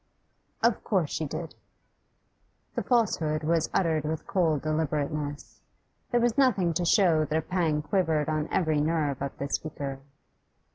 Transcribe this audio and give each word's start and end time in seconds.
'Of 0.63 0.83
course 0.83 1.11
she 1.11 1.25
did.' 1.27 1.53
The 2.73 2.81
falsehood 2.81 3.43
was 3.43 3.69
uttered 3.71 4.03
with 4.03 4.25
cold 4.25 4.63
deliberateness. 4.63 5.61
There 6.09 6.19
was 6.19 6.39
nothing 6.39 6.73
to 6.73 6.85
show 6.85 7.23
that 7.25 7.37
a 7.37 7.41
pang 7.43 7.83
quivered 7.83 8.27
on 8.27 8.47
every 8.47 8.81
nerve 8.81 9.21
of 9.21 9.37
the 9.37 9.47
speaker. 9.47 9.99